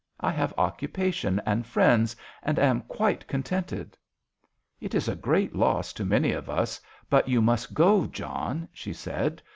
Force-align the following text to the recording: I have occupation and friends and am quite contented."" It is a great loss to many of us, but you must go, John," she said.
I 0.19 0.31
have 0.31 0.51
occupation 0.57 1.39
and 1.45 1.63
friends 1.63 2.15
and 2.41 2.57
am 2.57 2.81
quite 2.87 3.27
contented."" 3.27 3.95
It 4.81 4.95
is 4.95 5.07
a 5.07 5.15
great 5.15 5.55
loss 5.55 5.93
to 5.93 6.03
many 6.05 6.31
of 6.31 6.49
us, 6.49 6.81
but 7.07 7.27
you 7.29 7.39
must 7.39 7.75
go, 7.75 8.07
John," 8.07 8.67
she 8.73 8.93
said. 8.93 9.43